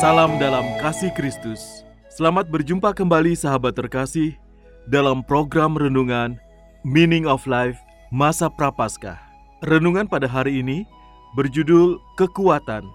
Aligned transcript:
Salam 0.00 0.40
dalam 0.40 0.64
kasih 0.80 1.12
Kristus. 1.12 1.84
Selamat 2.08 2.48
berjumpa 2.48 2.96
kembali 2.96 3.36
sahabat 3.36 3.76
terkasih 3.76 4.40
dalam 4.88 5.20
program 5.20 5.76
renungan 5.76 6.40
Meaning 6.80 7.28
of 7.28 7.44
Life 7.44 7.76
Masa 8.08 8.48
Prapaskah. 8.48 9.20
Renungan 9.68 10.08
pada 10.08 10.24
hari 10.24 10.64
ini 10.64 10.88
berjudul 11.36 12.00
Kekuatan, 12.16 12.88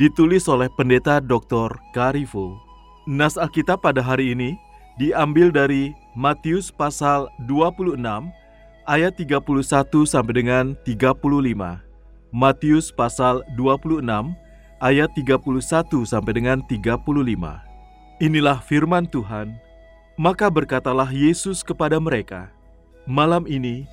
ditulis 0.00 0.48
oleh 0.48 0.72
Pendeta 0.80 1.20
Dr. 1.20 1.76
Karifo. 1.92 2.56
Nas 3.04 3.36
Alkitab 3.36 3.84
pada 3.84 4.00
hari 4.00 4.32
ini 4.32 4.56
diambil 4.96 5.52
dari 5.52 5.92
Matius 6.16 6.72
pasal 6.72 7.28
26 7.44 8.00
ayat 8.88 9.16
31 9.16 10.04
sampai 10.04 10.34
dengan 10.44 10.64
35. 10.86 11.80
Matius 12.30 12.94
pasal 12.94 13.42
26 13.58 14.04
ayat 14.78 15.10
31 15.16 16.06
sampai 16.06 16.32
dengan 16.36 16.58
35. 16.64 17.60
Inilah 18.20 18.58
firman 18.62 19.08
Tuhan. 19.08 19.56
Maka 20.20 20.52
berkatalah 20.52 21.08
Yesus 21.08 21.64
kepada 21.64 21.96
mereka, 21.96 22.52
"Malam 23.08 23.48
ini 23.48 23.88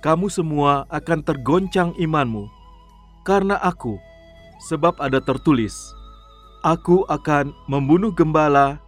kamu 0.00 0.32
semua 0.32 0.88
akan 0.88 1.20
tergoncang 1.20 1.92
imanmu 2.00 2.48
karena 3.26 3.58
aku, 3.58 3.98
sebab 4.70 4.94
ada 5.02 5.18
tertulis, 5.18 5.74
aku 6.62 7.02
akan 7.10 7.50
membunuh 7.66 8.14
gembala 8.14 8.78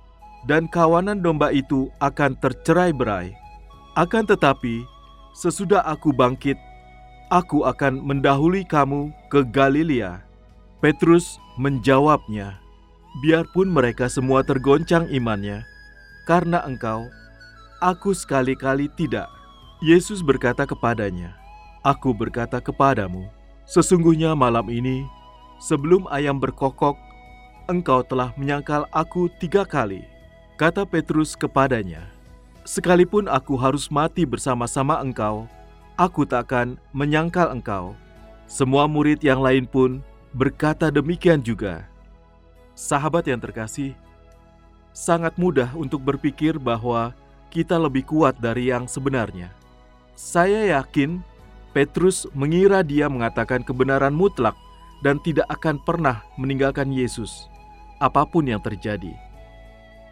dan 0.47 0.71
kawanan 0.71 1.19
domba 1.19 1.51
itu 1.51 1.91
akan 1.99 2.39
tercerai-berai. 2.39 3.35
Akan 3.99 4.23
tetapi, 4.31 4.87
sesudah 5.39 5.87
aku 5.87 6.11
bangkit, 6.11 6.59
aku 7.31 7.63
akan 7.63 8.03
mendahului 8.03 8.67
kamu 8.67 9.15
ke 9.31 9.47
Galilea." 9.47 10.19
Petrus 10.83 11.39
menjawabnya, 11.55 12.59
"Biarpun 13.23 13.71
mereka 13.71 14.11
semua 14.11 14.43
tergoncang 14.43 15.07
imannya, 15.11 15.63
karena 16.27 16.63
engkau, 16.67 17.07
aku 17.79 18.11
sekali-kali 18.11 18.91
tidak." 18.99 19.31
Yesus 19.79 20.27
berkata 20.27 20.67
kepadanya, 20.67 21.39
"Aku 21.87 22.11
berkata 22.11 22.59
kepadamu, 22.59 23.31
sesungguhnya 23.63 24.35
malam 24.35 24.67
ini, 24.67 25.07
sebelum 25.63 26.11
ayam 26.11 26.43
berkokok, 26.43 26.99
engkau 27.71 28.03
telah 28.03 28.35
menyangkal 28.35 28.91
aku 28.91 29.31
tiga 29.39 29.63
kali." 29.63 30.03
Kata 30.59 30.83
Petrus 30.83 31.39
kepadanya, 31.39 32.11
"Sekalipun 32.69 33.33
aku 33.33 33.57
harus 33.57 33.89
mati 33.89 34.29
bersama-sama 34.29 35.01
engkau, 35.01 35.49
aku 35.97 36.29
takkan 36.29 36.77
menyangkal 36.93 37.49
engkau." 37.49 37.97
Semua 38.45 38.85
murid 38.85 39.25
yang 39.25 39.41
lain 39.41 39.65
pun 39.65 40.05
berkata 40.37 40.93
demikian 40.93 41.41
juga. 41.41 41.89
Sahabat 42.77 43.25
yang 43.25 43.41
terkasih, 43.41 43.97
sangat 44.93 45.33
mudah 45.41 45.73
untuk 45.73 46.05
berpikir 46.05 46.61
bahwa 46.61 47.17
kita 47.49 47.81
lebih 47.81 48.05
kuat 48.05 48.37
dari 48.37 48.69
yang 48.69 48.85
sebenarnya. 48.85 49.49
Saya 50.13 50.77
yakin 50.77 51.25
Petrus 51.73 52.29
mengira 52.37 52.85
dia 52.85 53.09
mengatakan 53.09 53.65
kebenaran 53.65 54.13
mutlak 54.13 54.57
dan 55.01 55.21
tidak 55.25 55.49
akan 55.49 55.79
pernah 55.85 56.25
meninggalkan 56.35 56.91
Yesus, 56.91 57.49
apa 58.01 58.27
pun 58.29 58.49
yang 58.49 58.61
terjadi. 58.61 59.13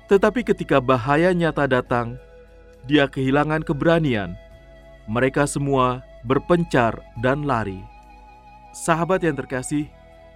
Tetapi 0.06 0.46
ketika 0.46 0.78
bahaya 0.78 1.34
nyata 1.34 1.66
datang, 1.66 2.14
dia 2.86 3.10
kehilangan 3.10 3.66
keberanian. 3.66 4.38
Mereka 5.10 5.46
semua 5.46 6.02
berpencar 6.26 6.98
dan 7.22 7.46
lari. 7.46 7.78
Sahabat 8.74 9.22
yang 9.22 9.38
terkasih, 9.38 9.86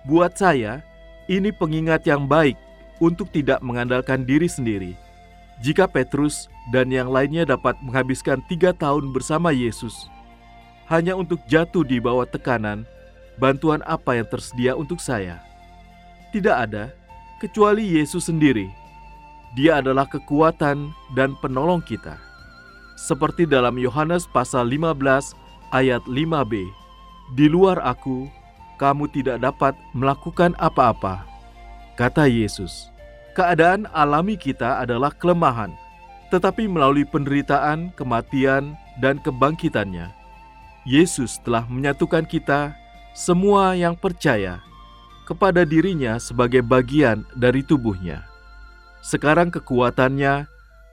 Buat 0.09 0.41
saya, 0.41 0.81
ini 1.29 1.53
pengingat 1.53 2.09
yang 2.09 2.25
baik 2.25 2.57
untuk 3.05 3.29
tidak 3.29 3.61
mengandalkan 3.61 4.25
diri 4.25 4.49
sendiri. 4.49 4.97
Jika 5.61 5.85
Petrus 5.85 6.49
dan 6.73 6.89
yang 6.89 7.13
lainnya 7.13 7.45
dapat 7.45 7.77
menghabiskan 7.85 8.41
tiga 8.49 8.73
tahun 8.73 9.13
bersama 9.13 9.53
Yesus, 9.53 10.09
hanya 10.89 11.13
untuk 11.13 11.37
jatuh 11.53 11.85
di 11.85 12.01
bawah 12.01 12.25
tekanan, 12.25 12.89
bantuan 13.37 13.85
apa 13.85 14.17
yang 14.17 14.25
tersedia 14.25 14.73
untuk 14.73 15.05
saya? 15.05 15.45
Tidak 16.33 16.57
ada, 16.57 16.89
kecuali 17.45 18.01
Yesus 18.01 18.33
sendiri. 18.33 18.73
Dia 19.53 19.85
adalah 19.85 20.09
kekuatan 20.09 20.97
dan 21.13 21.37
penolong 21.45 21.85
kita. 21.85 22.30
Seperti 23.01 23.49
dalam 23.49 23.81
Yohanes 23.81 24.29
pasal 24.29 24.69
15 24.69 25.33
ayat 25.73 26.05
5b, 26.05 26.69
di 27.33 27.49
luar 27.49 27.81
aku, 27.81 28.29
kamu 28.77 29.09
tidak 29.09 29.41
dapat 29.41 29.73
melakukan 29.97 30.53
apa-apa. 30.61 31.25
Kata 31.97 32.29
Yesus, 32.29 32.93
keadaan 33.33 33.89
alami 33.97 34.37
kita 34.37 34.85
adalah 34.85 35.17
kelemahan, 35.17 35.73
tetapi 36.29 36.69
melalui 36.69 37.09
penderitaan, 37.09 37.89
kematian, 37.97 38.77
dan 39.01 39.17
kebangkitannya, 39.25 40.13
Yesus 40.85 41.41
telah 41.41 41.65
menyatukan 41.73 42.29
kita 42.29 42.77
semua 43.17 43.73
yang 43.81 43.97
percaya 43.97 44.61
kepada 45.25 45.65
dirinya 45.65 46.21
sebagai 46.21 46.61
bagian 46.61 47.25
dari 47.33 47.65
tubuhnya. 47.65 48.29
Sekarang 49.01 49.49
kekuatannya, 49.49 50.45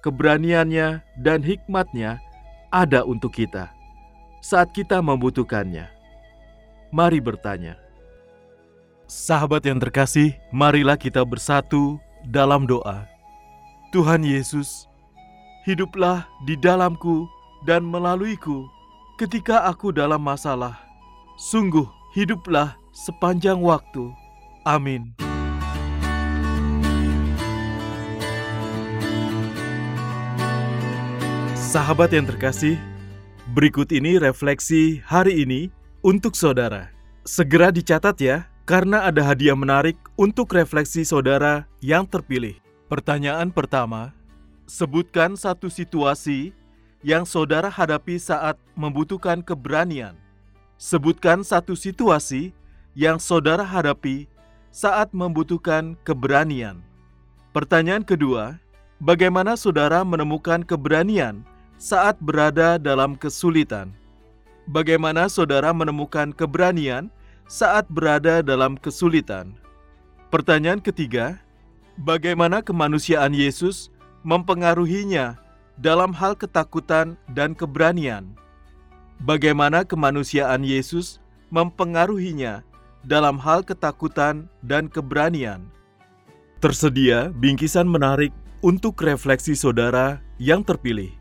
keberaniannya, 0.07 1.03
dan 1.19 1.43
hikmatnya 1.43 2.23
ada 2.71 3.03
untuk 3.03 3.35
kita 3.35 3.67
saat 4.39 4.71
kita 4.71 5.03
membutuhkannya 5.03 5.97
mari 6.91 7.19
bertanya. 7.19 7.75
Sahabat 9.07 9.63
yang 9.63 9.79
terkasih, 9.79 10.35
marilah 10.51 10.99
kita 10.99 11.23
bersatu 11.23 11.95
dalam 12.27 12.67
doa. 12.67 13.07
Tuhan 13.95 14.23
Yesus, 14.23 14.87
hiduplah 15.63 16.27
di 16.43 16.59
dalamku 16.59 17.23
dan 17.63 17.87
melaluiku 17.87 18.67
ketika 19.15 19.63
aku 19.63 19.95
dalam 19.95 20.19
masalah. 20.19 20.75
Sungguh, 21.39 21.87
hiduplah 22.11 22.75
sepanjang 22.91 23.63
waktu. 23.63 24.11
Amin. 24.67 25.26
Sahabat 31.67 32.15
yang 32.15 32.23
terkasih, 32.23 32.79
berikut 33.51 33.91
ini 33.91 34.15
refleksi 34.15 35.03
hari 35.03 35.43
ini 35.43 35.67
untuk 35.99 36.31
saudara. 36.31 36.95
Segera 37.27 37.75
dicatat 37.75 38.15
ya, 38.23 38.47
karena 38.63 39.03
ada 39.03 39.19
hadiah 39.19 39.51
menarik 39.51 39.99
untuk 40.15 40.47
refleksi 40.55 41.03
saudara 41.03 41.67
yang 41.83 42.07
terpilih. 42.07 42.55
Pertanyaan 42.87 43.51
pertama, 43.51 44.15
sebutkan 44.63 45.35
satu 45.35 45.67
situasi 45.67 46.55
yang 47.03 47.27
saudara 47.27 47.67
hadapi 47.67 48.15
saat 48.15 48.55
membutuhkan 48.71 49.43
keberanian. 49.43 50.15
Sebutkan 50.79 51.43
satu 51.43 51.75
situasi 51.75 52.55
yang 52.95 53.19
saudara 53.19 53.67
hadapi 53.67 54.31
saat 54.71 55.11
membutuhkan 55.11 55.99
keberanian. 56.07 56.79
Pertanyaan 57.51 58.07
kedua, 58.07 58.55
bagaimana 59.03 59.59
saudara 59.59 60.07
menemukan 60.07 60.63
keberanian 60.63 61.43
saat 61.77 62.17
berada 62.21 62.81
dalam 62.81 63.13
kesulitan? 63.13 63.93
bagaimana 64.67 65.31
saudara 65.31 65.71
menemukan 65.71 66.35
keberanian 66.35 67.07
saat 67.47 67.87
berada 67.87 68.43
dalam 68.43 68.75
kesulitan? 68.75 69.55
Pertanyaan 70.27 70.83
ketiga, 70.83 71.39
bagaimana 71.95 72.59
kemanusiaan 72.59 73.31
Yesus 73.31 73.87
mempengaruhinya 74.27 75.39
dalam 75.79 76.11
hal 76.11 76.35
ketakutan 76.35 77.15
dan 77.31 77.55
keberanian? 77.55 78.35
bagaimana 79.23 79.81
kemanusiaan 79.81 80.61
Yesus 80.61 81.17
mempengaruhinya 81.49 82.61
dalam 83.01 83.39
hal 83.39 83.63
ketakutan 83.63 84.51
dan 84.61 84.91
keberanian. 84.91 85.65
Tersedia 86.61 87.29
bingkisan 87.33 87.87
menarik 87.87 88.33
untuk 88.61 88.99
refleksi 89.01 89.53
saudara 89.53 90.19
yang 90.41 90.65
terpilih. 90.65 91.13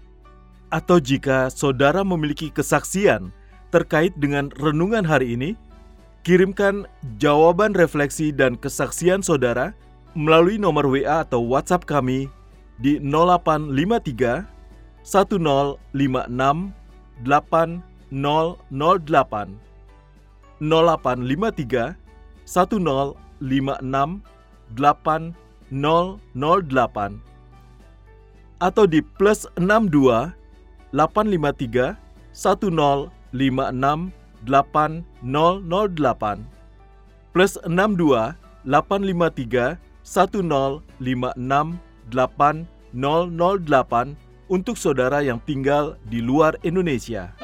Atau 0.66 0.98
jika 0.98 1.46
saudara 1.46 2.02
memiliki 2.02 2.50
kesaksian 2.50 3.30
terkait 3.70 4.10
dengan 4.18 4.50
renungan 4.58 5.06
hari 5.06 5.38
ini, 5.38 5.54
kirimkan 6.26 6.90
jawaban 7.22 7.70
refleksi 7.70 8.34
dan 8.34 8.58
kesaksian 8.58 9.22
saudara 9.22 9.70
melalui 10.18 10.58
nomor 10.58 10.90
WA 10.90 11.22
atau 11.22 11.38
WhatsApp 11.44 11.86
kami 11.86 12.26
di 12.82 12.98
0853 12.98 14.42
1056 15.06 15.78
8008 17.22 19.54
0853 20.58 21.94
1056 22.42 24.18
8008 24.74 27.22
atau 28.56 28.88
di 28.88 29.04
plus 29.04 29.44
62 29.60 30.32
853 30.92 31.96
1056 32.34 34.12
8008 34.46 36.38
plus 37.32 37.58
62 37.66 38.34
853 38.64 39.78
1056 40.06 41.74
8008 42.06 44.14
untuk 44.46 44.78
saudara 44.78 45.26
yang 45.26 45.42
tinggal 45.42 45.98
di 46.06 46.22
luar 46.22 46.54
Indonesia. 46.62 47.34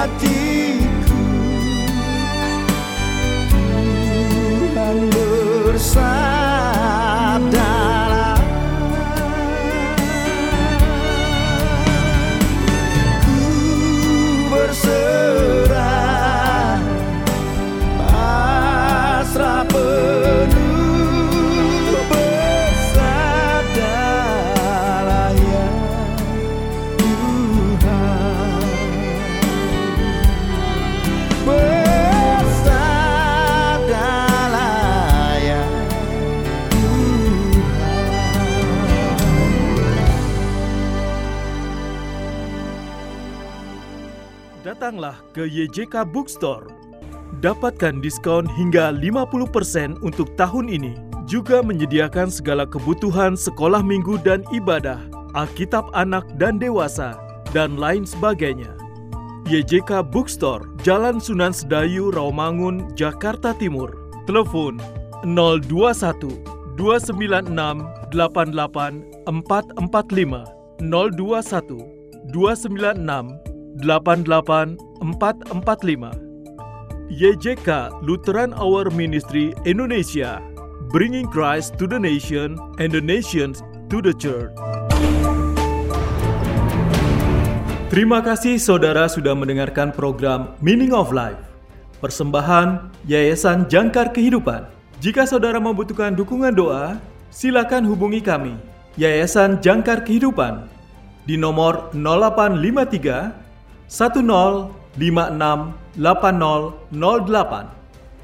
hatiku. 0.00 1.20
Tuhan 4.72 4.96
bersama. 5.12 6.19
Datanglah 45.10 45.34
ke 45.34 45.42
YJK 45.46 46.06
Bookstore. 46.06 46.66
Dapatkan 47.42 48.02
diskon 48.02 48.46
hingga 48.46 48.94
50% 48.94 50.02
untuk 50.02 50.34
tahun 50.38 50.70
ini. 50.70 50.94
Juga 51.30 51.62
menyediakan 51.62 52.26
segala 52.26 52.66
kebutuhan 52.66 53.38
sekolah 53.38 53.86
minggu 53.86 54.18
dan 54.26 54.42
ibadah, 54.50 54.98
Alkitab 55.38 55.94
anak 55.94 56.26
dan 56.42 56.58
dewasa, 56.58 57.14
dan 57.54 57.78
lain 57.78 58.02
sebagainya. 58.02 58.74
YJK 59.46 60.10
Bookstore, 60.10 60.66
Jalan 60.82 61.22
Sunan 61.22 61.54
Sedayu, 61.54 62.10
Rawamangun, 62.10 62.90
Jakarta 62.98 63.54
Timur. 63.54 63.94
Telepon 64.26 64.78
021 65.26 65.66
296 66.78 67.50
88 68.14 69.26
445 69.26 70.46
021 70.82 72.30
296 72.30 73.50
88445 75.00 76.30
YJK 77.10 77.90
Lutheran 78.04 78.52
Hour 78.54 78.92
Ministry 78.92 79.56
Indonesia. 79.66 80.38
Bringing 80.94 81.26
Christ 81.26 81.74
to 81.80 81.90
the 81.90 81.98
nation 81.98 82.54
and 82.78 82.92
the 82.92 83.00
nations 83.02 83.64
to 83.90 83.98
the 83.98 84.14
church. 84.14 84.54
Terima 87.90 88.22
kasih 88.22 88.62
saudara 88.62 89.10
sudah 89.10 89.34
mendengarkan 89.34 89.90
program 89.90 90.54
Meaning 90.62 90.94
of 90.94 91.10
Life 91.10 91.42
Persembahan 91.98 92.94
Yayasan 93.10 93.66
Jangkar 93.66 94.14
Kehidupan. 94.14 94.70
Jika 95.02 95.26
saudara 95.26 95.58
membutuhkan 95.58 96.14
dukungan 96.14 96.54
doa 96.54 97.02
Silakan 97.34 97.82
hubungi 97.86 98.22
kami 98.22 98.54
Yayasan 98.94 99.58
Jangkar 99.58 100.06
Kehidupan 100.06 100.70
di 101.26 101.34
nomor 101.34 101.90
0853 101.94 103.50
1056 104.98 105.72
8008 105.98 107.66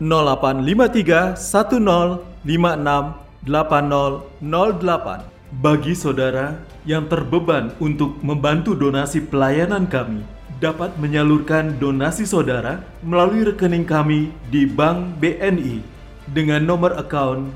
0853 0.01 1.37
1056 1.39 3.15
8008 3.47 5.63
Bagi 5.63 5.95
saudara 5.95 6.59
yang 6.83 7.07
terbeban 7.07 7.71
untuk 7.79 8.19
membantu 8.19 8.75
donasi 8.75 9.23
pelayanan 9.23 9.87
kami 9.87 10.27
dapat 10.59 10.91
menyalurkan 10.99 11.79
donasi 11.79 12.27
saudara 12.27 12.83
melalui 13.05 13.45
rekening 13.47 13.87
kami 13.87 14.33
di 14.49 14.65
Bank 14.67 15.21
BNI 15.21 15.85
dengan 16.33 16.65
nomor 16.65 16.97
account 16.99 17.53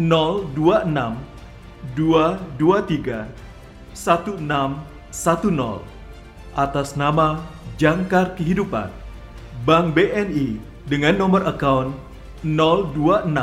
026 0.00 0.56
223 1.94 3.28
1610 3.94 5.86
atas 6.54 6.94
nama 6.98 7.38
Jangkar 7.74 8.38
Kehidupan 8.38 8.86
Bank 9.66 9.98
BNI 9.98 10.62
dengan 10.86 11.18
nomor 11.18 11.42
account 11.48 11.90
026 12.46 13.34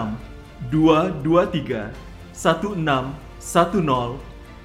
223 0.71 1.91
1610 2.31 3.11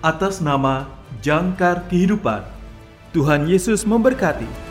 atas 0.05 0.45
nama 0.45 0.87
Jangkar 1.25 1.89
Kehidupan. 1.91 2.45
Tuhan 3.11 3.49
Yesus 3.49 3.89
memberkati. 3.89 4.66